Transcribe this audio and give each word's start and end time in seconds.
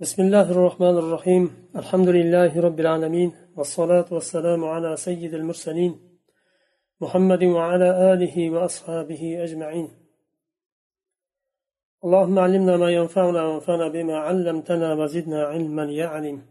بسم 0.00 0.22
الله 0.22 0.50
الرحمن 0.50 0.96
الرحيم 0.98 1.70
الحمد 1.76 2.08
لله 2.08 2.60
رب 2.60 2.80
العالمين 2.80 3.32
والصلاة 3.56 4.06
والسلام 4.10 4.64
على 4.64 4.96
سيد 4.96 5.34
المرسلين 5.34 6.20
محمد 7.00 7.44
وعلى 7.44 8.12
آله 8.12 8.50
وأصحابه 8.50 9.44
أجمعين 9.44 9.88
اللهم 12.04 12.38
علمنا 12.38 12.76
ما 12.76 12.90
ينفعنا 12.90 13.42
وانفعنا 13.46 13.88
بما 13.88 14.16
علمتنا 14.18 14.94
وزدنا 14.94 15.44
علما 15.44 15.84
يا 15.84 16.06
عليم 16.06 16.46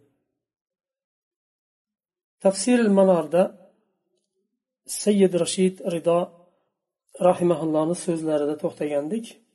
تفسير 2.42 2.80
المنار 2.80 3.26
ده 3.26 3.44
السيد 4.86 5.36
رشيد 5.36 5.82
رضا 5.84 6.48
رحمه 7.22 7.64
الله 7.64 7.94
so'zlarida 7.94 8.56
to'xtagandik 8.64 9.47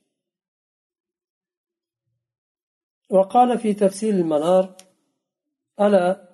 وقال 3.09 3.57
في 3.59 3.73
تفسير 3.73 4.13
المنار 4.13 4.75
ألا 5.81 6.29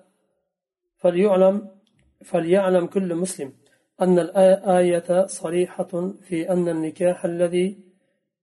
فليعلم 0.96 1.68
فليعلم 2.24 2.86
كل 2.86 3.14
مسلم 3.14 3.52
أن 4.00 4.18
الآية 4.18 5.26
صريحة 5.26 6.12
في 6.22 6.50
أن 6.50 6.68
النكاح 6.68 7.24
الذي 7.24 7.78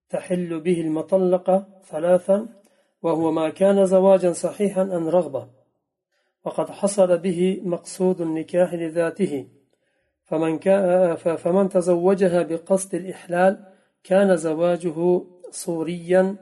تحل 0.10 0.60
به 0.60 0.82
المطلقة 0.82 1.68
ثلاثا 1.86 2.48
وهو 3.02 3.32
ما 3.32 3.50
كان 3.50 3.86
زواجا 3.86 4.32
صحيحا 4.34 4.82
عن 4.82 5.08
رغبة 5.08 5.50
وقد 6.46 6.70
حصل 6.70 7.18
به 7.18 7.62
مقصود 7.64 8.22
النكاح 8.22 8.74
لذاته 8.74 9.48
فمن, 10.24 10.60
فمن 11.16 11.70
تزوجها 11.70 12.44
بقصد 12.44 12.96
الإحلال 12.96 13.66
كان 14.04 14.38
زواجه 14.38 15.22
صوريا 15.52 16.36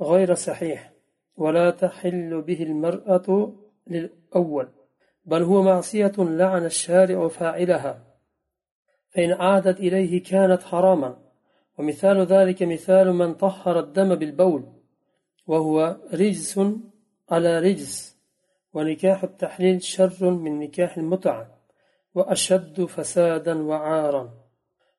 غير 0.00 0.34
صحيح. 0.34 0.93
ولا 1.36 1.70
تحل 1.70 2.42
به 2.42 2.62
المرأة 2.62 3.52
للأول 3.86 4.68
بل 5.24 5.42
هو 5.42 5.62
معصية 5.62 6.12
لعن 6.18 6.64
الشارع 6.64 7.28
فاعلها 7.28 8.04
فإن 9.14 9.32
عادت 9.32 9.80
إليه 9.80 10.22
كانت 10.22 10.62
حراما. 10.62 11.24
ومثال 11.78 12.26
ذلك 12.26 12.62
مثال 12.62 13.12
من 13.12 13.34
طهر 13.34 13.78
الدم 13.78 14.14
بالبول 14.14 14.64
وهو 15.46 15.96
رجس 16.12 16.60
على 17.30 17.58
رجس 17.58 18.16
ونكاح 18.74 19.24
التحليل 19.24 19.82
شر 19.82 20.30
من 20.30 20.58
نكاح 20.58 20.96
المتعة 20.96 21.58
وأشد 22.14 22.84
فسادا 22.84 23.62
وعارا. 23.62 24.34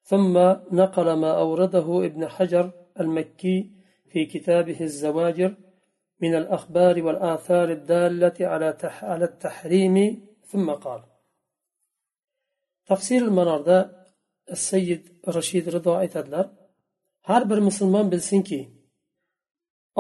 ثم 0.03 0.38
نقل 0.72 1.14
ما 1.14 1.39
أورده 1.39 2.05
ابن 2.05 2.27
حجر 2.27 2.72
المكي 2.99 3.72
في 4.09 4.25
كتابه 4.25 4.81
الزواجر 4.81 5.55
من 6.25 6.34
الأخبار 6.34 7.03
والآثار 7.03 7.69
الدالة 7.70 8.47
على 8.47 8.78
على 9.03 9.25
التحريم 9.25 9.97
ثم 10.45 10.70
قال 10.70 11.03
tafsir 12.91 13.23
manorda 13.39 13.78
sayyid 14.69 15.03
rashid 15.36 15.64
rido 15.75 15.92
aytadilar 16.03 16.47
har 17.28 17.42
bir 17.50 17.59
musulmon 17.69 18.06
bilsinki 18.12 18.61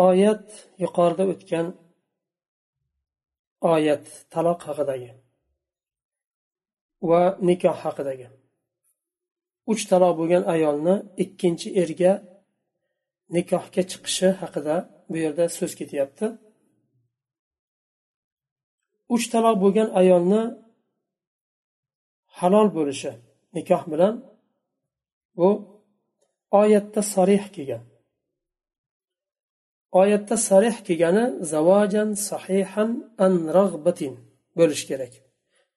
oyat 0.08 0.46
yuqorida 0.84 1.24
o'tgan 1.32 1.66
oyat 3.74 4.04
taloq 4.34 4.60
haqidagi 4.68 5.10
va 7.08 7.22
nikoh 7.48 7.76
haqidagi 7.84 8.28
uch 9.72 9.82
taloq 9.90 10.12
bo'lgan 10.20 10.44
ayolni 10.54 10.94
ikkinchi 11.24 11.68
erga 11.82 12.12
nikohga 13.36 13.82
chiqishi 13.90 14.28
haqida 14.42 14.76
bu 15.09 15.15
yerda 15.23 15.45
so'z 15.57 15.73
ketyapti. 15.79 16.25
Uch 19.13 19.25
taloq 19.33 19.55
bo'lgan 19.63 19.89
ayolni 20.01 20.43
halol 22.39 22.67
bo'lishi 22.77 23.11
nikoh 23.55 23.83
bilan 23.91 24.15
bu 25.37 25.49
oyatda 26.61 27.01
sarih 27.13 27.45
kelgan. 27.55 27.83
Oyatda 30.01 30.35
sarih 30.49 30.75
kelgani 30.87 31.25
zavojan 31.51 32.09
sahihan 32.29 32.91
an 33.25 33.33
rag'batin 33.57 34.13
bo'lish 34.57 34.83
kerak. 34.89 35.13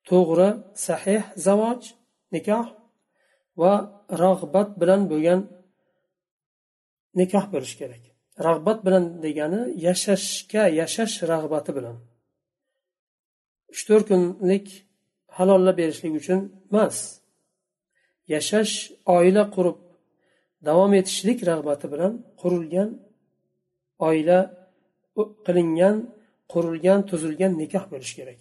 To'g'ri 0.09 0.49
sahih 0.87 1.23
zavoj 1.47 1.81
nikoh 2.35 2.67
va 3.61 3.73
rag'bat 4.23 4.69
bilan 4.81 5.03
bo'lgan 5.11 5.41
nikoh 7.21 7.45
bo'lishi 7.53 7.77
kerak. 7.83 8.08
Rag'bat 8.47 8.79
bilan 8.87 9.05
degani 9.25 9.61
yashashga 9.87 10.65
yashash 10.81 11.17
rag'bati 11.33 11.71
bilan. 11.79 11.97
Uch 13.73 13.83
to'rt 13.89 14.05
kunlik 14.11 14.67
halollab 15.37 15.77
berishlik 15.81 16.15
uchun 16.21 16.41
emas. 16.71 16.97
Yashash 18.35 18.75
oila 19.17 19.43
qurib 19.55 19.79
davom 20.69 20.93
etishlik 21.01 21.39
rag'bati 21.51 21.87
bilan 21.93 22.13
qurilgan 22.41 22.89
oila 24.09 24.39
qilingan 25.47 25.97
qurilgan 26.53 27.01
tuzilgan 27.11 27.53
nikoh 27.61 27.85
bo'lishi 27.93 28.15
kerak. 28.19 28.41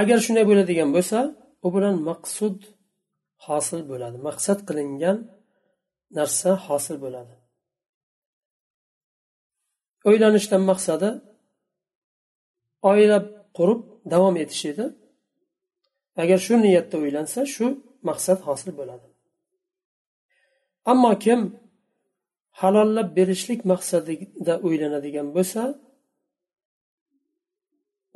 Agar 0.00 0.18
shunday 0.24 0.44
bo'ladigan 0.50 0.90
bo'lsa 0.96 1.18
u 1.66 1.68
bilan 1.74 1.96
maqsud 2.08 2.56
hosil 3.46 3.80
bo'ladi. 3.90 4.16
Maqsad 4.28 4.58
qilingan 4.68 5.16
narsa 6.18 6.50
hosil 6.66 6.96
bo'ladi. 7.04 7.34
O'ylanishdan 10.08 10.62
maqsadi 10.70 11.10
oila 12.90 13.18
qurib 13.56 13.80
davom 14.12 14.34
etish 14.42 14.64
edi. 14.72 14.86
Agar 16.22 16.38
shu 16.46 16.54
niyatda 16.64 16.96
o'ylansa 17.02 17.40
shu 17.54 17.66
maqsad 18.08 18.38
hosil 18.46 18.70
bo'ladi. 18.80 19.06
Ammo 20.92 21.12
kim 21.24 21.40
halollab 22.60 23.08
berishlik 23.18 23.60
maqsadida 23.72 24.54
o'ylanadigan 24.66 25.28
bo'lsa 25.36 25.62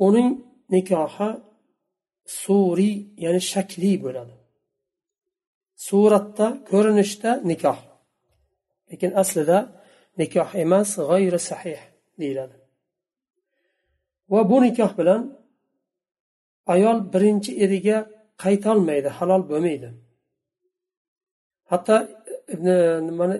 uning 0.07 0.29
nikohi 0.75 1.31
suriy 2.43 2.95
ya'ni 3.25 3.41
shakli 3.53 3.93
bo'ladi. 4.05 4.35
Suratda 5.87 6.47
ko'rinishda 6.71 7.31
nikoh. 7.51 7.79
Lekin 8.91 9.11
aslida 9.23 9.59
nikoh 10.21 10.51
emas 10.65 10.89
g'ayri 11.11 11.41
sahih 11.51 11.81
deyiladi. 12.21 12.57
Va 14.33 14.41
bu 14.51 14.57
nikoh 14.67 14.93
bilan 14.99 15.23
ayol 16.75 16.99
birinchi 17.13 17.53
eriga 17.65 17.99
qaytolmaydi 18.43 19.11
halol 19.19 19.43
bo'lmaydi. 19.51 19.89
Hatto 21.71 21.97
ibn 22.55 22.67
nimani 23.09 23.37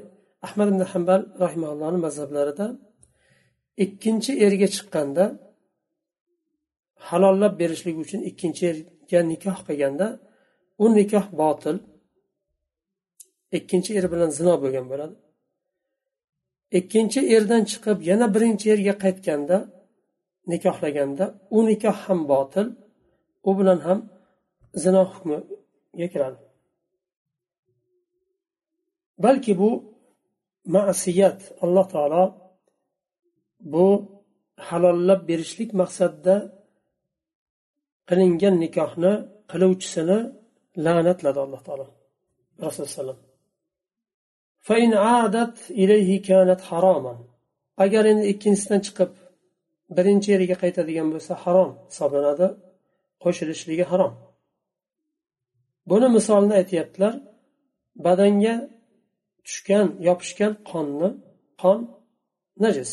ahmad 0.47 0.69
ibn 0.73 0.83
hambal 0.93 1.21
rahimallohni 1.45 1.99
mazhablarida 2.07 2.67
ikkinchi 3.85 4.33
erga 4.47 4.69
chiqqanda 4.75 5.25
halollab 7.09 7.53
berishlik 7.61 7.97
uchun 8.05 8.21
ikkinchi 8.31 8.63
erga 8.73 9.21
nikoh 9.33 9.59
qilganda 9.67 10.07
u 10.83 10.87
nikoh 10.99 11.27
botil 11.41 11.77
ikkinchi 13.59 13.91
er 13.99 14.07
bilan 14.13 14.31
zino 14.39 14.55
bo'lgan 14.63 14.87
bo'ladi. 14.93 15.15
Ikkinchi 16.79 17.21
erdan 17.37 17.63
chiqib 17.71 17.99
yana 18.11 18.27
birinchi 18.35 18.67
erga 18.75 18.95
qaytganda 19.05 19.57
nikohlaganda 20.51 21.25
u 21.57 21.59
nikoh 21.69 21.97
ham 22.07 22.21
botil 22.33 22.67
u 23.49 23.51
bilan 23.59 23.81
ham 23.87 23.99
zino 24.83 25.03
hukmiga 25.13 26.07
kiradi. 26.13 26.41
Balki 29.25 29.53
bu 29.61 29.71
ma'siyat 30.77 31.41
alloh 31.65 31.87
taolo 31.95 32.25
bu 33.73 33.87
halollab 34.69 35.21
berishlik 35.29 35.71
maqsadida 35.81 36.37
qilingan 38.09 38.55
nikohni 38.65 39.13
qiluvchisini 39.51 40.19
la'natladi 40.85 41.39
alloh 41.47 41.63
taolo. 41.67 41.87
Rasululloh 42.67 43.19
agar 47.85 48.05
endi 48.13 48.25
ikkinchisidan 48.33 48.81
chiqib 48.87 49.11
birinchi 49.97 50.29
yeriga 50.35 50.57
qaytadigan 50.63 51.09
bo'lsa 51.15 51.33
harom 51.45 51.71
hisoblanadi 51.91 52.47
qo'shilishligi 53.25 53.85
harom. 53.93 54.13
Buni 55.91 56.09
misolini 56.17 56.55
aytyaptilar. 56.61 57.15
Badanga 58.07 58.55
tushgan 59.47 59.87
yopishgan 60.09 60.53
qonni 60.71 61.09
qon 61.63 61.79
najis. 62.65 62.93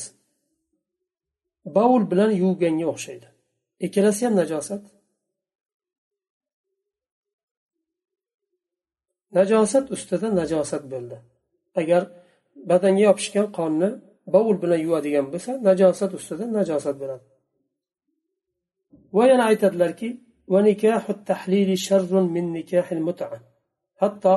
Baul 1.78 2.02
bilan 2.12 2.32
yuvganga 2.44 2.86
o'xshaydi. 2.94 3.28
Ikkalasi 3.86 4.22
ham 4.26 4.36
najosat. 4.42 4.84
Najosat 9.38 9.86
ustida 9.96 10.28
najosat 10.40 10.84
bo'ldi. 10.94 11.18
Agar 11.80 12.02
badanga 12.70 13.02
yopishgan 13.08 13.48
qonni 13.58 13.90
bovul 14.34 14.58
bilan 14.64 14.80
yuvadigan 14.86 15.26
bo'lsa 15.34 15.52
najosat 15.68 16.12
ustida 16.20 16.46
najosat 16.58 16.96
bo'ladi. 17.02 17.26
Va 19.16 19.24
yana 19.32 19.44
aytadilarki 19.52 20.10
hatto 24.02 24.34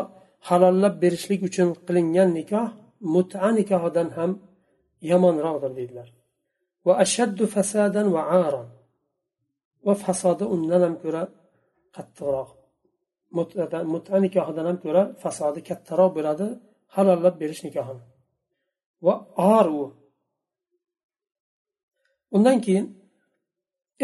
halollab 0.48 0.94
berishlik 1.02 1.40
uchun 1.48 1.68
qilingan 1.86 2.30
nikoh 2.38 2.68
muta 3.14 3.48
nikohidan 3.58 4.08
ham 4.16 4.30
yomonroqdir 5.10 5.72
deydilar. 5.78 6.08
Va 6.86 6.92
ashaddu 7.04 7.44
fasadan 7.54 8.06
va 8.16 8.22
aron. 8.44 8.68
Va 9.86 9.94
fasodi 10.04 10.44
undan 10.54 10.80
ham 10.86 10.94
ko'ra 11.02 11.22
qattiqroq. 11.96 12.48
Muta 13.94 14.16
nikohidan 14.24 14.64
ham 14.70 14.78
ko'ra 14.84 15.02
fasodi 15.22 15.60
kattaroq 15.68 16.10
bo'ladi. 16.18 16.46
Halollab 16.94 17.34
berish 17.40 17.62
nikohini 17.66 18.02
va 19.06 19.14
or 19.54 19.66
u 19.80 19.84
undan 22.36 22.58
keyin 22.64 22.86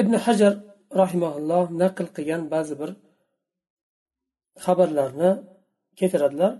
ibn 0.01 0.13
hajar 0.25 0.55
rahimaulloh 1.01 1.65
naql 1.83 2.07
qilgan 2.17 2.43
ba'zi 2.55 2.75
bir 2.81 2.91
xabarlarni 4.65 5.31
keltiradilar 5.99 6.53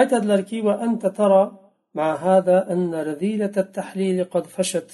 aytadilarki 0.00 0.58
va 0.66 0.74
anta 0.86 1.10
tara 1.20 1.42
مع 1.94 2.14
هذا 2.14 2.72
أن 2.72 2.94
رذيلة 2.94 3.52
التحليل 3.56 4.24
قد 4.24 4.46
فشت 4.46 4.90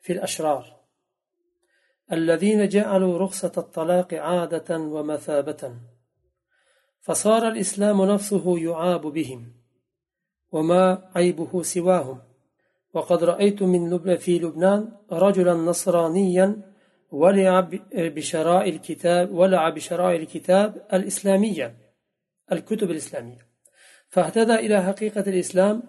في 0.00 0.12
الأشرار 0.12 0.76
الذين 2.12 2.68
جعلوا 2.68 3.18
رخصة 3.18 3.52
الطلاق 3.56 4.14
عادة 4.14 4.78
ومثابة 4.78 5.62
فصار 7.06 7.48
الإسلام 7.48 8.02
نفسه 8.04 8.58
يعاب 8.58 9.00
بهم 9.00 9.52
وما 10.52 11.10
عيبه 11.14 11.62
سواهم. 11.62 12.18
وقد 12.94 13.24
رأيت 13.24 13.62
من 13.62 14.16
في 14.16 14.38
لبنان 14.38 14.92
رجلا 15.12 15.54
نصرانيا 15.54 16.62
ولع 17.10 17.68
بشراء 17.94 18.68
الكتاب 18.68 19.34
ولع 19.34 19.68
بشراء 19.68 20.16
الكتاب 20.16 20.86
الإسلامية 20.92 21.76
الكتب 22.52 22.90
الإسلامية. 22.90 23.46
فاهتدى 24.08 24.54
إلى 24.54 24.82
حقيقة 24.82 25.20
الإسلام 25.20 25.82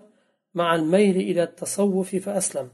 مع 0.54 0.76
الميل 0.76 1.16
إلى 1.16 1.44
التصوف 1.44 2.16
فأسلم. 2.16 2.70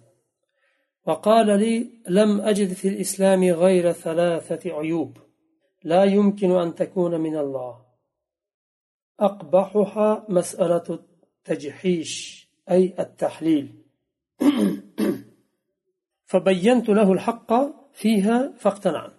وقال 1.05 1.47
لي 1.59 1.89
لم 2.07 2.41
أجد 2.41 2.73
في 2.73 2.87
الإسلام 2.87 3.43
غير 3.43 3.91
ثلاثة 3.91 4.77
عيوب 4.77 5.17
لا 5.83 6.03
يمكن 6.03 6.51
أن 6.51 6.75
تكون 6.75 7.21
من 7.21 7.37
الله. 7.37 7.82
أقبحها 9.20 10.26
مسألة 10.28 10.86
التجحيش 10.90 12.12
أي 12.70 12.94
التحليل 12.98 13.84
فبينت 16.24 16.88
له 16.88 17.12
الحق 17.12 17.52
فيها 17.92 18.52
فاقتنع 18.62 19.18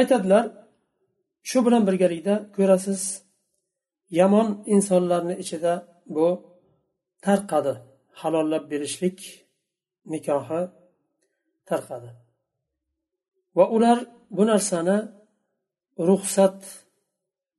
aytadilar 0.00 0.44
shu 1.48 1.58
bilan 1.66 1.82
birgalikda 1.88 2.34
ko'rasiz 2.56 3.02
yomon 4.18 4.48
insonlarni 4.74 5.34
ichida 5.42 5.72
bu 6.14 6.26
tarqadi 7.26 7.74
halollab 8.20 8.64
berishlik 8.72 9.18
nikohi 10.12 10.62
tarqadi 11.68 12.10
va 13.56 13.64
ular 13.76 13.98
bu 14.36 14.42
narsani 14.52 14.98
ruxsat 16.08 16.58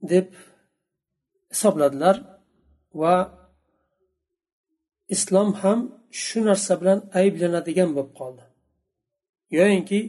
deb 0.03 0.27
hisobladilar 1.53 2.17
va 3.01 3.15
islom 5.15 5.49
ham 5.63 5.79
shu 6.23 6.39
narsa 6.49 6.73
bilan 6.81 6.99
ayblanadigan 7.21 7.91
bo'lib 7.97 8.13
qoldi. 8.21 8.45
Yoyinki 9.57 10.01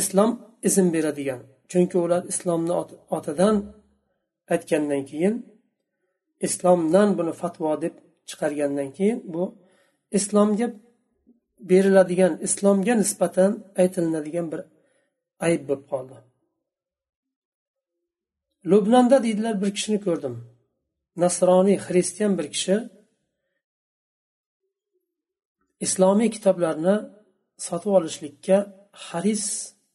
islom 0.00 0.30
izn 0.68 0.86
beradigan 0.94 1.40
chunki 1.70 1.96
ular 2.04 2.22
islomni 2.32 2.74
otidan 3.16 3.56
aytgandan 4.52 5.02
keyin 5.10 5.34
islomdan 6.46 7.08
buni 7.18 7.32
fatvo 7.40 7.70
deb 7.84 7.94
chiqargandan 8.28 8.90
keyin 8.96 9.18
bu 9.34 9.42
islomga 10.18 10.68
beriladigan 11.70 12.32
islomga 12.46 12.94
nisbatan 13.02 13.50
aytilinadigan 13.80 14.46
bir 14.52 14.60
ayb 15.46 15.62
bo'lib 15.68 15.84
qoldi. 15.92 16.16
Lubnanda 18.70 19.16
deydilar 19.24 19.54
bir 19.62 19.70
kishini 19.76 19.98
ko'rdim. 20.06 20.34
Nasroniy 21.22 21.78
xristian 21.86 22.32
bir 22.38 22.46
kishi. 22.54 22.76
Islomiy 25.86 26.30
kitoblarni 26.36 26.96
sotib 27.66 27.92
olishlikka 27.98 28.56
haris 29.06 29.44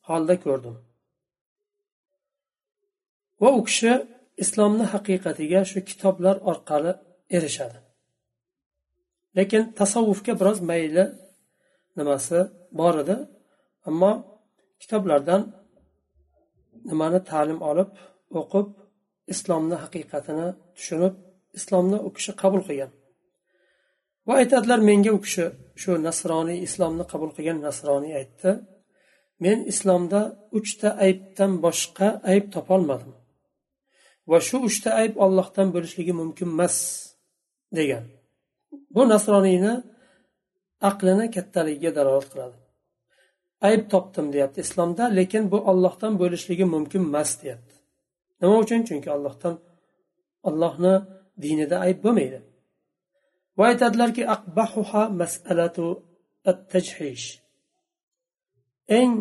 holda 0.08 0.36
ko'rdim. 0.46 0.76
Va 3.42 3.50
u 3.60 3.62
kishi 3.70 3.94
islomni 4.44 4.86
haqiqatiga 4.94 5.62
shu 5.72 5.80
kitoblar 5.90 6.36
orqali 6.52 6.92
erishadi. 7.38 7.80
Lekin 9.38 9.64
tasavvufga 9.80 10.34
biroz 10.40 10.60
mayli 10.70 11.06
nimasi 11.98 12.40
bor 12.80 12.96
edi. 13.04 13.16
Ammo 13.90 14.12
kitoblardan 14.82 15.42
nimani 16.90 17.20
ta'lim 17.32 17.60
olib 17.72 17.90
o'qib 18.40 18.68
islomni 19.34 19.78
haqiqatini 19.84 20.48
tushunib 20.78 21.16
islomni 21.60 21.98
u 22.08 22.10
kishi 22.18 22.32
qabul 22.42 22.62
qilgan. 22.68 22.92
Va 24.28 24.34
aytadilar 24.42 24.80
menga 24.90 25.12
u 25.18 25.20
kishi 25.26 25.46
shu 25.82 25.92
nasroniy 26.08 26.60
islomni 26.68 27.06
qabul 27.12 27.32
qilgan 27.36 27.60
nasroniy 27.68 28.14
aytdi 28.22 28.52
men 29.44 29.58
islomda 29.72 30.22
uchta 30.60 30.90
aybdan 31.06 31.52
boshqa 31.66 32.08
ayb 32.32 32.46
topolmadim 32.56 33.14
va 34.30 34.38
shu 34.48 34.58
uchta 34.70 34.90
ayb 35.02 35.14
ollohdan 35.26 35.68
bo'lishligi 35.76 36.14
mumkin 36.22 36.48
emas 36.56 36.78
degan. 37.78 38.06
Bu 38.96 39.02
nasroniyni 39.14 39.74
aqlini 40.90 41.26
kattaligiga 41.36 41.92
dalolat 41.98 42.28
qiladi. 42.32 42.58
Ayb 43.68 43.84
topdim 43.94 44.28
deyapti. 44.34 44.60
Islomda 44.68 45.04
lekin 45.20 45.44
bu 45.52 45.58
ollohdan 45.72 46.14
bo'lishligi 46.22 46.66
mumkin 46.76 47.02
emas 47.10 47.32
deyapti. 47.42 47.76
Nima 48.42 48.56
uchun? 48.64 48.82
Chunki 48.88 49.10
allohdan 49.16 49.56
allohni 50.50 50.94
dinida 51.44 51.78
ayb 51.86 52.00
bo'lmaydi. 52.06 52.40
Va 53.58 53.64
aytadilarki 53.72 54.24
eng 59.00 59.14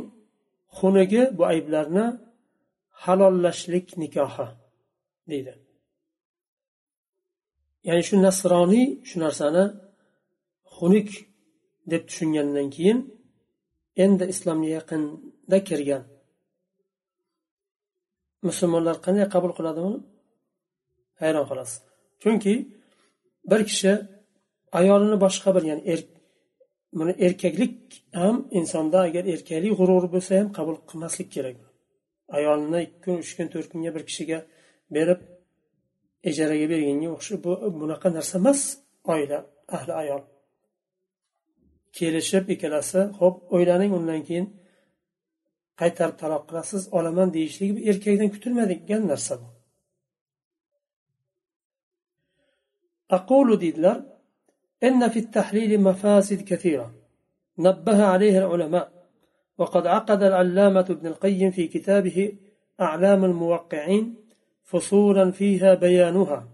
xunigi 0.78 1.22
bu 1.36 1.42
ayblarni 1.52 2.06
halollashlik 3.02 3.86
nikohi 4.02 4.46
deydi. 5.30 5.54
Ya'ni 7.86 8.02
shu 8.08 8.16
nasroniy 8.26 8.86
shu 9.08 9.16
narsani 9.24 9.64
xunuk 10.74 11.10
deb 11.90 12.02
tushungandan 12.08 12.68
keyin 12.74 12.98
endi 14.04 14.24
islomga 14.32 14.70
yaqinda 14.78 15.58
kirgan 15.68 16.02
musulmonlar 18.50 18.96
qanday 19.06 19.26
qabul 19.34 19.52
qiladi 19.58 19.80
buni 19.86 19.98
hayron 21.22 21.44
qolasiz. 21.50 21.76
Chunki 22.22 22.54
bir 23.50 23.60
kishi 23.70 23.92
ayolini 24.80 25.16
boshqa 25.24 25.48
bir 25.56 25.64
ya'ni 25.70 25.82
er 25.92 26.00
buni 26.98 27.12
erkaklik 27.26 27.74
ham 28.20 28.36
insonda 28.58 28.98
agar 29.08 29.24
erkaklik 29.34 29.72
g'ururi 29.78 30.08
bo'lsa 30.14 30.32
ham 30.40 30.48
qabul 30.58 30.76
qilmaslik 30.90 31.28
kerak 31.34 31.56
ayolini 32.36 32.78
ikki 32.86 32.98
kun 33.04 33.16
uch 33.22 33.32
kun 33.36 33.46
to'rt 33.52 33.68
kunga 33.72 33.90
bir 33.96 34.02
kishiga 34.08 34.38
berib 34.96 35.20
ijaraga 36.30 36.66
berganga 36.72 37.08
o'xshab 37.16 37.40
bu 37.46 37.52
bunaqa 37.80 38.08
narsa 38.16 38.34
emas 38.42 38.60
oila 39.12 39.38
ahli 39.76 39.92
ayol. 40.02 40.22
Kelishib 41.96 42.44
ikkalasi 42.54 43.00
ho'p 43.20 43.36
o'ylaning 43.54 43.90
undan 43.98 44.20
keyin 44.28 44.46
qaytarib 45.80 46.16
taloq 46.22 46.42
qilasiz 46.48 46.82
olaman 46.98 47.28
deyishligi 47.36 47.80
erkakdan 47.90 48.28
kutilmaydigan 48.34 49.02
narsa 49.12 49.34
bu 49.40 49.48
aqulu 53.16 53.54
deydilar 53.64 53.98
إن 54.82 55.08
في 55.08 55.18
التحليل 55.18 55.80
مفاسد 55.80 56.40
كثيرة 56.42 56.94
نبه 57.58 58.04
عليها 58.04 58.38
العلماء 58.38 58.86
وقد 59.58 59.86
عقد 59.86 60.22
العلامة 60.22 60.86
ابن 60.90 61.06
القيم 61.06 61.50
في 61.50 61.66
كتابه 61.66 62.32
أعلام 62.80 63.24
الموقعين 63.24 64.04
فصولا 64.64 65.30
فيها 65.30 65.74
بيانها 65.74 66.48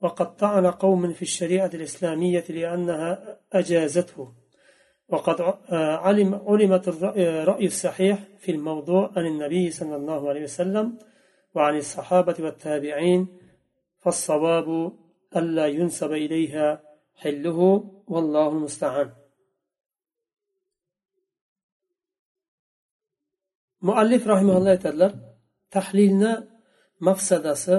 وقد 0.00 0.36
طعن 0.36 0.66
قوم 0.66 1.12
في 1.12 1.22
الشريعة 1.22 1.70
الإسلامية 1.74 2.44
لأنها 2.48 3.38
أجازته 3.52 4.32
وقد 5.08 5.40
علم 6.06 6.34
علمت 6.34 6.88
الرأي 6.88 7.66
الصحيح 7.66 8.18
في 8.38 8.52
الموضوع 8.52 9.12
عن 9.16 9.26
النبي 9.26 9.70
صلى 9.70 9.96
الله 9.96 10.28
عليه 10.28 10.42
وسلم 10.42 10.98
وعن 11.54 11.76
الصحابة 11.76 12.36
والتابعين 12.38 13.38
فالصواب 14.02 14.92
ألا 15.36 15.66
ينسب 15.66 16.12
إليها 16.12 16.82
حله 17.14 17.58
والله 18.08 18.48
المستعان. 18.48 19.10
muallif 23.86 24.22
rahimalloh 24.32 24.70
aytadilar 24.76 25.12
tahlilni 25.74 26.32
mafsadasi 27.06 27.76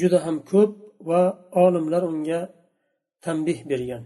juda 0.00 0.18
ham 0.26 0.36
ko'p 0.50 0.70
va 1.08 1.22
olimlar 1.64 2.02
unga 2.12 2.40
tanbeh 3.24 3.58
bergan 3.70 4.04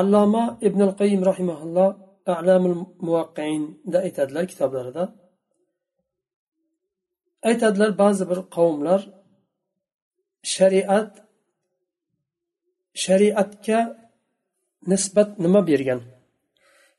alloma 0.00 0.44
ibn 0.68 0.80
al 0.88 0.94
qayim 1.00 1.22
rahimaulloh 1.30 1.90
alamul 2.26 2.76
muvaqqiinda 3.06 3.98
aytadilar 4.06 4.44
kitoblarida. 4.52 5.04
Aytadilar 7.48 7.90
ba'zi 8.02 8.24
bir 8.30 8.40
qavmlar 8.56 9.00
shariat 10.54 11.10
shariatga 13.04 13.80
nisbat 14.90 15.30
nima 15.44 15.60
bergan? 15.70 16.00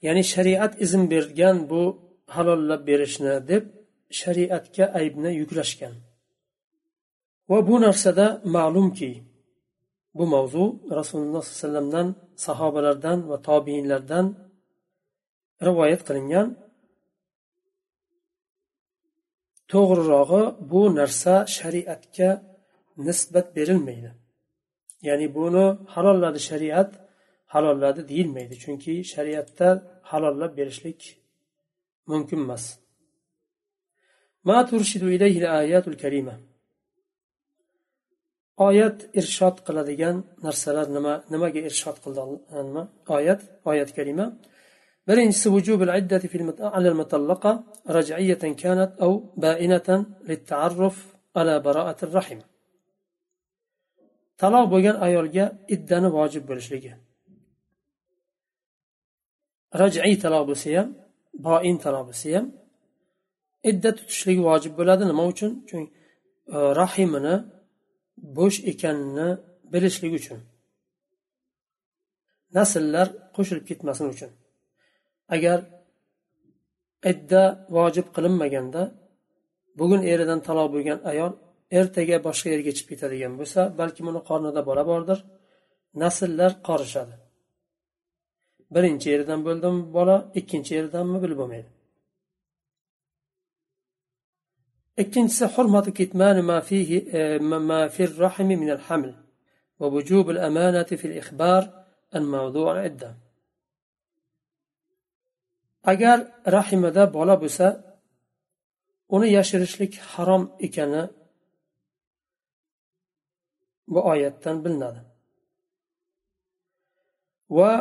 Ya'ni 0.05 0.23
shariat 0.33 0.73
izn 0.85 1.03
bergan 1.13 1.57
bu 1.71 1.81
halollab 2.35 2.81
berishni 2.89 3.33
deb 3.51 3.63
shariatga 4.19 4.85
aybni 4.99 5.31
yuklashgan. 5.41 5.95
Va 7.49 7.59
bu 7.67 7.75
narsada 7.85 8.27
ma'lumki 8.55 9.11
bu 10.17 10.23
mavzu 10.33 10.65
rasululloh 10.99 11.43
sollallohu 11.43 11.43
alayhi 11.43 11.59
vasallamdan 11.59 12.07
sahobalardan 12.45 13.19
va 13.29 13.37
tobiinlardan 13.49 14.25
rivoyat 15.67 16.01
qilingan. 16.07 16.47
To'g'rirog'i 19.71 20.43
bu 20.71 20.81
narsa 20.99 21.33
shariatga 21.57 22.29
nisbat 23.07 23.47
berilmaydi. 23.57 24.11
Ya'ni 25.07 25.27
buni 25.37 25.65
halolladi 25.93 26.39
shariat 26.49 26.91
halolladi 27.53 28.01
deyilmaydi. 28.11 28.55
Chunki 28.63 28.93
shariatda 29.13 29.69
halollab 30.11 30.51
berishlik 30.59 31.01
mumkin 32.11 32.39
emas. 32.45 32.63
oyat 38.67 38.97
irshod 39.19 39.57
qiladigan 39.67 40.15
narsalar 40.45 40.87
nima 40.97 41.13
nimaga 41.33 41.61
irshod 41.69 41.97
qildi 42.03 42.21
nima 42.67 42.83
oyat 43.17 43.41
oyat 43.71 43.89
kalima. 43.97 44.25
Birinchisi 45.07 45.47
vujubil 45.55 45.91
iddati 45.99 46.27
fil 46.33 46.43
al 46.79 46.85
mutallaqa 47.01 47.51
raj'iyatan 47.97 48.51
kanat 48.63 48.91
aw 49.05 49.13
ba'inatan 49.43 49.99
litta'arruf 50.29 50.97
ala 51.39 51.55
bara'ati 51.67 52.03
rahim. 52.17 52.39
Taloq 54.41 54.65
bo'lgan 54.73 54.95
ayolga 55.07 55.45
iddani 55.75 56.09
vojib 56.17 56.43
bo'lishligi. 56.49 56.91
Raj'iy 59.81 60.15
taloq 60.23 60.43
bo'lsa 60.49 60.69
ham 60.77 60.87
boin 61.47 61.75
taloq 61.85 62.03
bo'lsa 62.09 62.27
ham 62.35 62.45
idda 63.69 63.89
tutishligi 63.97 64.41
vojib 64.49 64.73
bo'ladi. 64.79 65.03
Nima 65.11 65.23
uchun? 65.31 65.51
Chunki 65.69 65.89
rahimini 66.81 67.35
bo'sh 68.37 68.57
ekanini 68.71 69.29
bilishlik 69.73 70.13
uchun. 70.19 70.39
Nasllar 72.57 73.07
qo'shilib 73.35 73.65
ketmasin 73.69 74.07
uchun. 74.13 74.31
Agar 75.35 75.59
idda 77.11 77.43
vojib 77.77 78.07
qilinmaganda 78.15 78.81
bugun 79.79 80.01
eridan 80.13 80.39
taloq 80.47 80.67
bo'lgan 80.75 80.99
ayol 81.11 81.31
ertaga 81.79 82.17
boshqa 82.27 82.47
yerga 82.53 82.71
chiqib 82.77 82.89
ketadigan 82.91 83.33
bo'lsa 83.39 83.61
balki 83.79 84.01
uni 84.11 84.21
qornida 84.29 84.61
bola 84.69 84.83
bordir 84.91 85.19
nasllar 86.01 86.51
qorishadi. 86.67 87.15
Birinchi 88.75 89.07
eridan 89.15 89.39
bo'ldimi 89.47 89.81
bola 89.97 90.15
ikkinchi 90.39 90.71
eridanmi 90.79 91.17
bilib 91.23 91.37
bo'lmaydi. 91.41 91.69
Ikkinchisi 94.97 95.45
hurmatu 95.53 95.93
kitmani 95.93 96.41
ma 96.41 96.61
fihi 96.61 96.97
e, 97.19 97.39
ma 97.39 97.89
fi 97.95 98.03
rahmi 98.23 98.55
min 98.61 98.69
al-haml 98.77 99.11
va 99.79 99.87
vujub 99.95 100.25
al-amanati 100.33 100.97
fi 100.99 101.05
al-ikhbar 101.11 101.63
an 102.15 102.23
mawdu' 102.33 102.69
al-idda. 102.73 103.09
Agar 105.91 106.17
rahimida 106.57 107.03
bola 107.17 107.35
bo'lsa 107.43 107.67
uni 109.15 109.27
yashirishlik 109.37 109.93
harom 110.11 110.43
ekani 110.67 111.03
bu 113.93 113.99
oyatdan 114.11 114.57
bilinadi. 114.63 115.01
Va 117.57 117.71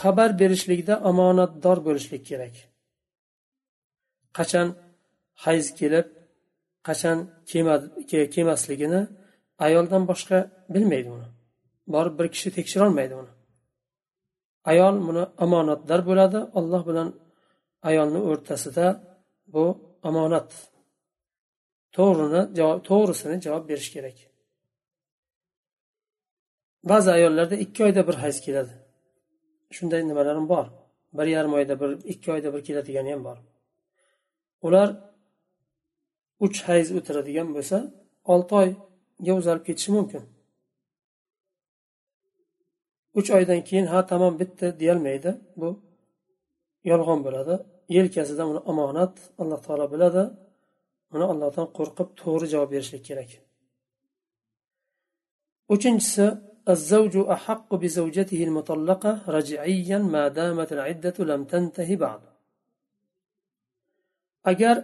xabar 0.00 0.30
berishlikda 0.40 0.94
omonatdor 1.10 1.78
bo'lishlik 1.86 2.22
kerak. 2.30 2.54
Qachon 4.36 4.68
hayz 5.44 5.66
kelib 5.78 6.06
qachon 6.86 7.18
kelmasligini 8.34 9.00
ayoldan 9.66 10.02
boshqa 10.10 10.38
bilmaydi 10.74 11.10
uni. 11.16 11.28
Borib 11.94 12.14
bir 12.18 12.28
kishi 12.34 12.48
tekshirolmaydi 12.56 13.14
uni. 13.22 13.32
Ayol 14.70 14.94
buni 15.08 15.24
omonatdor 15.44 16.00
bo'ladi. 16.08 16.38
Olloh 16.58 16.82
bilan 16.88 17.08
ayolni 17.88 18.20
o'rtasida 18.30 18.86
bu 19.54 19.64
omonat 20.08 20.50
to'g'rini 21.96 22.42
to'g'risini 22.88 23.36
javob 23.44 23.64
berish 23.70 23.90
kerak. 23.94 24.16
Ba'zi 26.90 27.10
ayollarda 27.16 27.56
ikki 27.64 27.80
oyda 27.86 28.02
bir 28.08 28.14
hayz 28.22 28.38
keladi. 28.46 28.74
Shunday 29.76 30.02
nimalar 30.08 30.34
ham 30.36 30.48
bor. 30.48 30.66
Bir 31.18 31.26
yarim 31.34 31.52
oyda 31.58 31.74
bir 31.80 31.90
ikki 32.12 32.32
oyda 32.32 32.48
bir 32.54 32.64
keladigani 32.64 33.12
ham 33.12 33.24
bor. 33.24 33.38
Ular 34.66 34.88
uch 36.45 36.57
hayz 36.67 36.87
o'tiradigan 36.97 37.49
bo'lsa 37.55 37.77
olti 38.33 38.53
oyga 38.61 39.33
uzalib 39.39 39.63
ketishi 39.67 39.89
mumkin 39.97 40.23
uch 43.19 43.29
oydan 43.37 43.61
keyin 43.67 43.87
ha 43.91 43.99
tamom 44.11 44.33
bitdi 44.41 44.67
deyolmaydi 44.81 45.31
bu 45.61 45.69
yolg'on 46.91 47.19
bo'ladi 47.25 47.55
yelkasida 47.97 48.43
uni 48.51 48.61
omonat 48.71 49.13
alloh 49.41 49.59
taolo 49.65 49.85
biladi 49.93 50.23
uni 51.15 51.25
allohdan 51.31 51.67
qo'rqib 51.77 52.09
to'g'ri 52.21 52.47
javob 52.53 52.69
berishlik 52.73 53.03
kerak 53.09 53.31
uchinchisi 55.75 56.27
الزوج 56.73 57.15
أحق 57.35 57.69
بزوجته 57.81 58.39
المطلقة 58.47 59.11
رجعيا 59.37 59.97
ما 60.13 60.23
دامت 60.27 60.69
العدة 60.77 61.17
لم 61.31 61.41
تنتهي 61.51 61.95
بعد 61.95 62.21
agar 64.51 64.75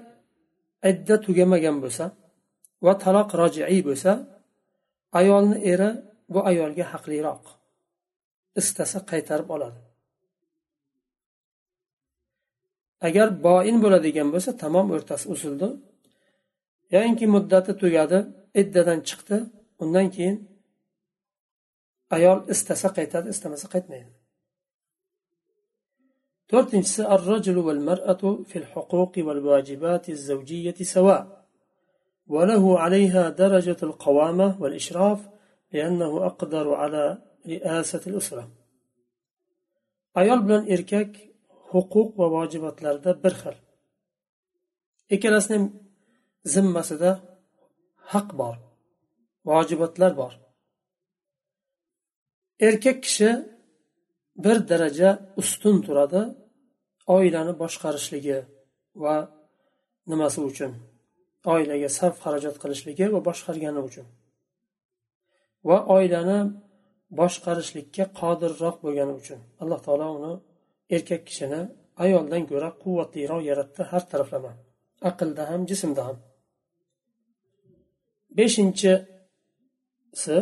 idda 0.90 1.16
tugamagan 1.24 1.76
bo'lsa 1.84 2.04
va 2.84 2.92
taloq 3.04 3.28
rojiiy 3.40 3.80
bo'lsa 3.88 4.12
ayolni 5.20 5.56
eri 5.72 5.90
bu 6.32 6.40
ayolga 6.50 6.84
haqliroq 6.92 7.44
istasa 8.60 8.98
qaytarib 9.10 9.48
oladi. 9.56 9.80
Agar 13.08 13.28
boin 13.46 13.76
bo'ladigan 13.84 14.28
bo'lsa 14.34 14.50
tamom 14.62 14.86
o'rtasi 14.96 15.26
uzildi. 15.34 15.68
Yoinki 16.94 17.26
muddati 17.34 17.72
tugadi 17.82 18.18
iddadan 18.60 19.00
chiqdi 19.08 19.36
undan 19.82 20.06
keyin 20.14 20.36
ayol 22.16 22.38
istasa 22.54 22.88
qaytadi 22.98 23.26
istamasa 23.34 23.66
qaytmaydi. 23.74 24.15
to'rtinchisi 26.50 27.02
arrajulu 27.14 27.60
val 27.68 27.80
mar'atu 27.88 28.28
fil 28.50 28.66
huquq 28.72 29.14
val 29.28 29.40
vajibati 29.48 30.10
zawjiyati 30.28 30.84
وله 32.28 32.78
عليها 32.78 33.28
درجة 33.30 33.76
القوامة 33.82 34.62
والإشراف 34.62 35.20
لأنه 35.72 36.26
أقدر 36.26 36.74
على 36.74 37.18
رئاسة 37.46 38.02
الأسرة. 38.06 38.50
أيال 40.18 40.42
بلن 40.42 40.72
إركك 40.72 41.12
حقوق 41.70 42.20
وواجبات 42.20 42.82
لاردة 42.82 43.12
برخل 43.12 43.54
إكال 45.12 45.34
أسنم 45.34 45.64
زم 46.44 46.72
مسدا 46.72 47.12
حق 48.06 48.34
بار 48.34 48.58
واجبات 49.44 49.98
لار 49.98 50.12
بار 50.12 50.40
إركاك 52.62 53.04
bir 54.44 54.56
daraja 54.70 55.10
ustun 55.40 55.76
turadi 55.86 56.22
oilani 57.16 57.52
boshqarishligi 57.62 58.38
va 59.02 59.16
nimasi 60.10 60.40
uchun? 60.50 60.72
Oilaga 61.54 61.88
sarf 61.98 62.16
xarajat 62.24 62.56
qilishligi 62.62 63.06
va 63.14 63.20
boshqargani 63.28 63.80
uchun. 63.88 64.06
Va 65.68 65.78
oilani 65.96 66.38
boshqarishlikka 67.20 68.04
qodirroq 68.20 68.76
bo'lgani 68.84 69.12
uchun. 69.20 69.40
Alloh 69.62 69.80
taolo 69.86 70.06
uni 70.18 70.32
erkak 70.96 71.22
kishini 71.28 71.60
ayoldan 72.04 72.42
ko'ra 72.50 72.70
quvvatliroq 72.82 73.42
yaratdi 73.50 73.82
har 73.90 74.02
taraflama. 74.10 74.52
Aqlda 75.10 75.42
ham 75.50 75.62
jismda 75.70 76.02
ham. 76.08 76.16
Beshinchisi 78.38 80.36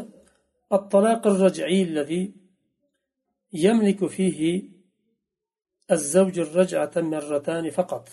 يملك 3.55 4.07
فيه 4.07 4.63
الزوج 5.91 6.39
الرجعة 6.39 6.93
مرتان 6.97 7.71
فقط 7.71 8.09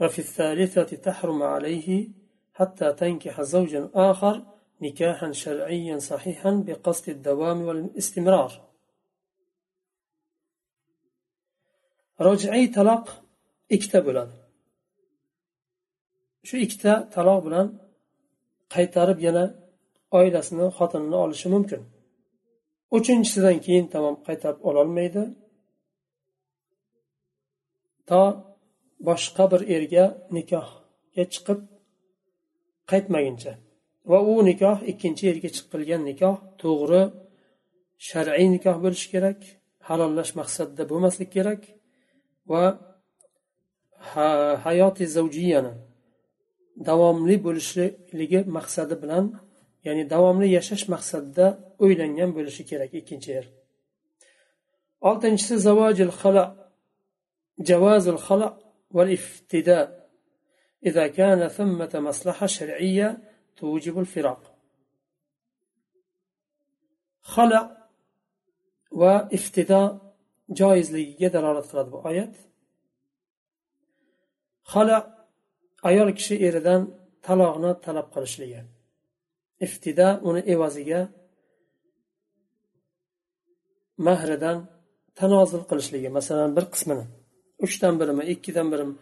وفي 0.00 0.18
الثالثة 0.18 0.96
تحرم 0.96 1.42
عليه 1.42 2.08
حتى 2.54 2.92
تنكح 2.92 3.42
زوجا 3.42 3.90
آخر 3.94 4.42
نكاحا 4.80 5.32
شرعيا 5.32 5.98
صحيحا 5.98 6.50
بقصد 6.66 7.08
الدوام 7.08 7.62
والاستمرار. 7.62 8.72
roj'iy 12.26 12.66
taloq 12.76 13.04
ikkita 13.74 13.98
bo'ladi 14.06 14.34
shu 16.48 16.56
ikkita 16.64 16.92
taloq 17.14 17.40
bilan 17.46 17.66
qaytarib 18.74 19.18
yana 19.26 19.44
oilasini 20.18 20.66
xotinini 20.78 21.16
olishi 21.24 21.48
mumkin 21.54 21.82
uchinchisidan 22.96 23.58
keyin 23.66 23.86
tamom 23.94 24.16
qaytarib 24.26 24.60
ololmaydi. 24.68 25.22
To 28.08 28.20
boshqa 29.08 29.44
bir 29.52 29.62
erga 29.76 30.04
nikohga 30.36 31.24
chiqib 31.32 31.60
qaytmaguncha. 32.90 33.52
Va 34.10 34.18
u 34.32 34.34
nikoh 34.50 34.78
ikkinchi 34.92 35.24
erga 35.32 35.50
chiqilgan 35.56 36.02
nikoh 36.10 36.36
to'g'ri 36.62 37.02
shar'iy 38.08 38.48
nikoh 38.54 38.76
bo'lishi 38.84 39.08
kerak 39.14 39.40
halollash 39.88 40.32
maqsadida 40.40 40.84
bo'lmaslik 40.90 41.30
kerak 41.36 41.62
va 42.50 42.64
hayoti 44.66 45.04
zavjiyani 45.16 45.72
davomli 46.88 47.36
bo'lishligi 47.46 48.40
maqsadi 48.56 48.94
bilan 49.02 49.24
ya'ni 49.87 50.03
davomli 50.13 50.47
yashash 50.57 50.85
maqsadida 50.93 51.47
o'ylangan 51.83 52.29
bo'lishi 52.37 52.63
kerak 52.69 52.91
ikkinchi 52.99 53.31
er 53.39 53.45
oltinchisi 55.09 55.55
zavojil 55.67 56.13
xala 56.21 56.43
javazul 57.69 58.19
xala 58.27 58.47
val 58.97 59.09
iftida 59.17 59.79
إذا 60.89 61.05
كان 61.07 61.47
ثمة 61.47 61.93
مصلحة 62.09 62.45
شرعية 62.45 63.09
توجب 63.57 63.99
الفراق 63.99 64.41
خلع 67.21 67.63
وافتداء 68.91 70.07
joizligiga 70.59 71.29
dalolat 71.35 71.65
qiladi 71.69 71.89
bu 71.93 71.99
oyat 72.09 72.33
hala 74.71 74.97
ayol 75.89 76.09
kishi 76.17 76.35
eridan 76.47 76.81
taloqni 77.25 77.71
talab 77.85 78.07
qilishligi 78.13 78.61
Iftida 79.66 80.08
uni 80.28 80.40
evaziga 80.54 81.00
mahridan 84.06 84.58
tanozul 85.18 85.62
qilishligi 85.70 86.08
masalan 86.18 86.50
bir 86.56 86.64
qismini. 86.74 87.04
Uchdan 87.64 87.94
birimi 88.00 88.24
ikkidan 88.34 88.66
birimi 88.72 88.94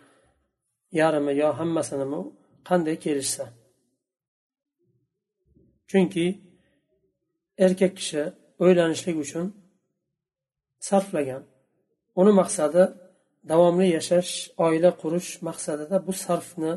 yarimi 1.00 1.32
yo 1.42 1.48
hammasinimi 1.58 2.20
qanday 2.68 2.96
kelishsa. 3.04 3.44
Chunki 5.90 6.26
erkak 7.64 7.92
kishi 7.98 8.22
o'ylanishlik 8.62 9.16
uchun 9.24 9.46
sarflagan. 10.88 11.42
Uni 12.20 12.32
maqsadi 12.40 12.82
davomli 13.50 13.86
yashash 13.96 14.32
oila 14.66 14.90
qurish 15.02 15.30
maqsadida 15.48 15.96
bu 16.06 16.12
sarfni 16.24 16.72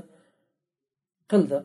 qildi. 1.32 1.60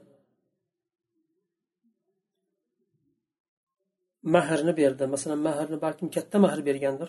Mahrni 4.36 4.72
berdi. 4.80 5.04
Masalan 5.14 5.40
mahrni 5.48 5.76
balkim 5.84 6.08
katta 6.16 6.36
mahr 6.44 6.60
bergandir. 6.68 7.08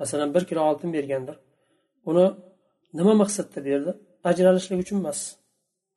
Masalan 0.00 0.28
bir 0.34 0.44
kilo 0.48 0.60
oltin 0.70 0.90
bergandir. 0.96 1.36
Uni 2.10 2.26
nima 2.98 3.14
maqsadda 3.22 3.58
berdi? 3.68 3.90
Ajralishlik 4.30 4.78
uchun 4.84 4.98
emas. 5.02 5.20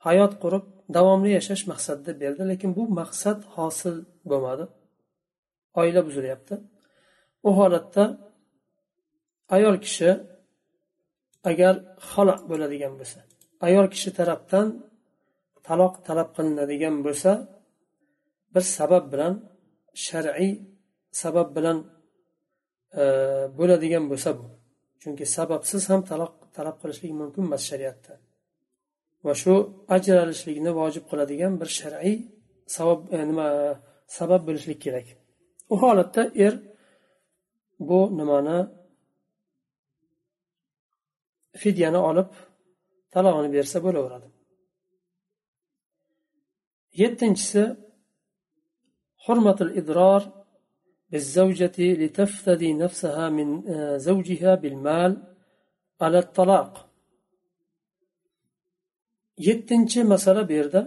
Hayot 0.08 0.34
qurib 0.44 0.66
davomli 0.98 1.30
yashash 1.38 1.64
maqsadida 1.72 2.12
berdi. 2.22 2.42
Lekin 2.52 2.70
bu 2.78 2.84
maqsad 3.00 3.40
hosil 3.56 3.96
bo'lmadi. 4.30 4.66
Oila 5.80 6.02
buzilyapti. 6.08 6.56
U 7.48 7.50
holatda 7.60 8.04
ayol 9.56 9.76
kishi 9.86 10.10
agar 11.50 11.74
xola 12.10 12.36
bo'ladigan 12.50 12.94
bo'lsa 13.00 13.20
ayol 13.68 13.88
kishi 13.94 14.10
tarafdan 14.20 14.68
taloq 15.68 15.94
talab 16.08 16.30
qilinadigan 16.36 16.96
bo'lsa 17.06 17.32
bir 18.54 18.64
sabab 18.78 19.04
bilan 19.14 19.34
shar'iy 19.94 20.52
sabab 21.22 21.48
bilan 21.58 21.78
e, 23.02 23.04
bo'ladigan 23.58 24.06
bo'lsa 24.12 24.30
bu. 24.40 24.46
Chunki 25.02 25.26
sababsiz 25.38 25.84
ham 25.90 26.02
taloq 26.12 26.34
talab 26.56 26.76
qilishlik 26.82 27.12
mumkin 27.22 27.44
emas 27.50 27.64
shariatda. 27.70 28.14
Va 29.26 29.34
shu 29.42 29.54
ajralishlikni 29.96 30.72
vojib 30.80 31.04
qiladigan 31.12 31.54
bir 31.62 31.70
shar'iy 31.80 32.18
sabab 32.76 33.00
e, 33.16 33.20
nima 33.30 33.48
sabab 34.18 34.42
bo'lishlik 34.48 34.80
kerak. 34.86 35.08
U 35.74 35.76
holatda 35.82 36.24
er 36.46 36.54
bu 37.90 38.00
nimani 38.20 38.60
fidyani 41.62 42.00
olib 42.10 42.30
talog'ini 43.14 43.50
bersa 43.56 43.78
bo'laveradi. 43.86 44.28
Yettinchisi 47.02 47.64
hurmatul 49.25 49.73
idror 49.81 50.23
بالزوجة 51.11 51.79
لتفتدي 51.79 52.71
نفسها 52.85 53.29
من 53.29 53.49
زوجها 53.99 54.53
بالمال 54.63 55.13
على 56.01 56.19
الطلاق 56.19 56.73
yettinchi 59.39 60.05
masala 60.05 60.49
bu 60.49 60.53
yerda 60.53 60.81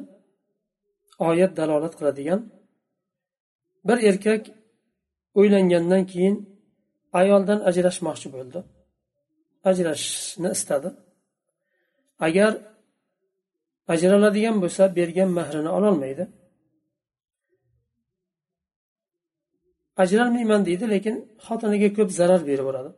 oyat 1.20 1.58
dalolat 1.58 1.94
qiladigan 2.00 2.42
bir 3.88 3.98
erkak 4.10 4.44
uylangandan 5.40 6.04
keyin 6.12 6.36
ayoldan 7.20 7.60
ajrashmoqchi 7.70 8.28
bo'ldi 8.36 8.60
ajrashishni 9.70 10.50
istadi 10.58 10.90
agar 12.28 12.52
ajraladigan 13.94 14.56
bo'lsa 14.64 14.84
bergan 14.98 15.30
mahrini 15.40 15.70
ololmaydi 15.78 16.24
ajralmayman 20.03 20.63
deydi 20.69 20.85
lekin 20.95 21.15
xotiniga 21.47 21.89
ko'p 21.97 22.11
zarar 22.21 22.41
beraveradi 22.51 22.91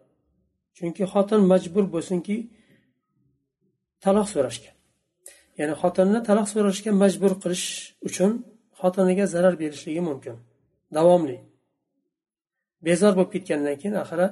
chunki 0.77 1.03
xotin 1.13 1.41
majbur 1.53 1.85
bo'lsinki 1.95 2.37
taloq 4.05 4.29
so'rashga 4.35 4.71
ya'ni 5.59 5.75
xotinni 5.83 6.21
taloq 6.29 6.47
so'rashga 6.55 6.91
majbur 7.03 7.33
qilish 7.43 7.67
uchun 8.09 8.31
xotiniga 8.81 9.25
zarar 9.35 9.55
berishligi 9.63 10.03
mumkin. 10.09 10.37
Davomli. 10.97 11.39
Bezor 12.87 13.13
bo'lib 13.17 13.31
ketgandan 13.35 13.77
keyin 13.81 13.97
axiri 14.03 14.27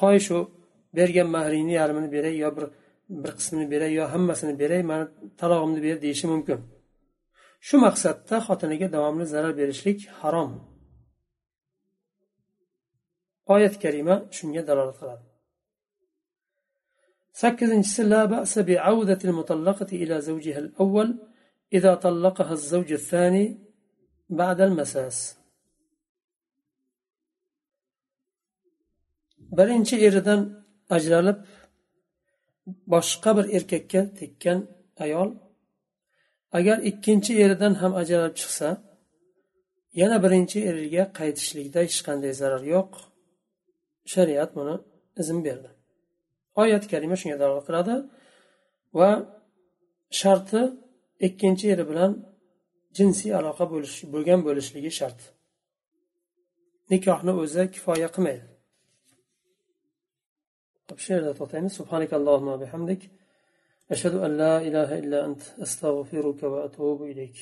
qoy 0.00 0.16
shu 0.26 0.38
bergan 0.98 1.28
mahringni 1.36 1.74
yarmini 1.80 2.08
beray 2.16 2.34
yo 2.44 2.50
bir 2.56 2.66
bir 3.22 3.32
qismini 3.38 3.66
beray 3.72 3.92
yo 3.98 4.04
hammasini 4.12 4.54
beray 4.62 4.82
mani 4.90 5.04
talog'imni 5.40 5.80
ber 5.86 5.96
deyishi 6.04 6.26
mumkin. 6.32 6.58
Shu 7.66 7.76
maqsadda 7.86 8.36
xotiniga 8.46 8.86
davomli 8.96 9.26
zarar 9.34 9.52
berishlik 9.60 9.98
harom. 10.20 10.50
oyat 13.54 13.74
karima 13.82 14.14
shunga 14.36 14.62
dalolat 14.68 14.96
qiladi. 15.00 15.24
Sakkizinchisi 17.40 18.02
la 18.12 18.22
ba'sa 18.34 18.60
bi'awdati 18.70 19.24
al-mutallaqati 19.30 19.94
ila 20.02 20.16
zawjiha 20.28 20.60
al-awwal 20.64 21.10
idza 21.76 21.92
tallaqaha 22.04 22.52
az-zawj 22.58 22.90
ath-thani 22.98 23.44
ba'da 24.40 24.62
al-masas 24.68 25.16
birinchi 29.58 29.96
eridan 30.06 30.40
ajralib 30.96 31.38
boshqa 32.92 33.30
bir 33.36 33.46
erkakka 33.56 34.00
tekkan 34.18 34.58
ayol 35.04 35.30
agar 36.58 36.78
ikkinchi 36.90 37.32
eridan 37.44 37.74
ham 37.80 37.92
ajralib 38.02 38.34
chiqsa 38.40 38.68
yana 40.00 40.16
birinchi 40.24 40.58
eriga 40.70 41.04
qaytishlikda 41.18 41.78
hech 41.86 41.98
qanday 42.06 42.32
zarar 42.40 42.62
yo'q. 42.74 43.09
shariat 44.14 44.50
buni 44.58 44.74
izn 45.20 45.38
berdi. 45.46 45.70
Oyat 46.62 46.84
kalima 46.92 47.16
shunga 47.20 47.36
dalolat 47.42 47.64
qiladi 47.68 47.94
va 48.98 49.10
sharti 50.20 50.62
ikkinchi 51.26 51.66
eri 51.74 51.84
bilan 51.90 52.12
jinsiy 52.96 53.32
aloqa 53.40 53.64
bo'lish 53.72 53.96
bo'lgan 54.14 54.40
bo'lishligi 54.46 54.92
shart. 54.98 55.20
Nikohni 56.92 57.32
o'zi 57.42 57.62
kifoya 57.74 58.08
qilmaydi. 58.14 58.46
Shu 61.02 61.08
yerda 61.14 61.32
to'xtaymiz. 61.38 61.74
Bihamdik. 62.62 63.00
Ashhadu 63.94 64.18
an 64.26 64.32
la 64.42 64.54
ilaha 64.68 64.94
illa 65.02 65.18
ant 65.26 65.42
astag'firuka 65.64 66.46
va 66.52 66.58
atubu 66.68 67.04
ilayk. 67.12 67.36